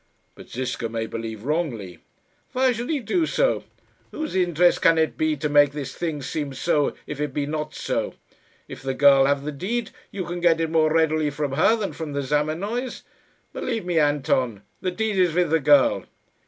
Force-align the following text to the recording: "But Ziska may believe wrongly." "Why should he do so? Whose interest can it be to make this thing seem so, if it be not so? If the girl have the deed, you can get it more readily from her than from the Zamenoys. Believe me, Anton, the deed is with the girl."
"But 0.33 0.49
Ziska 0.49 0.89
may 0.89 1.05
believe 1.05 1.43
wrongly." 1.43 1.99
"Why 2.53 2.71
should 2.71 2.89
he 2.89 2.99
do 2.99 3.27
so? 3.27 3.65
Whose 4.09 4.35
interest 4.35 4.81
can 4.81 4.97
it 4.97 5.15
be 5.15 5.37
to 5.37 5.47
make 5.47 5.73
this 5.73 5.93
thing 5.93 6.23
seem 6.23 6.55
so, 6.55 6.95
if 7.05 7.21
it 7.21 7.35
be 7.35 7.45
not 7.45 7.75
so? 7.75 8.15
If 8.67 8.81
the 8.81 8.95
girl 8.95 9.25
have 9.25 9.43
the 9.43 9.51
deed, 9.51 9.91
you 10.09 10.25
can 10.25 10.39
get 10.39 10.59
it 10.59 10.71
more 10.71 10.91
readily 10.91 11.29
from 11.29 11.51
her 11.51 11.75
than 11.75 11.93
from 11.93 12.13
the 12.13 12.23
Zamenoys. 12.23 13.03
Believe 13.53 13.85
me, 13.85 13.99
Anton, 13.99 14.63
the 14.81 14.89
deed 14.89 15.19
is 15.19 15.35
with 15.35 15.51
the 15.51 15.59
girl." 15.59 16.05